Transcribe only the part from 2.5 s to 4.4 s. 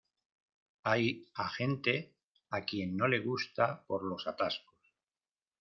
quien no le gusta por los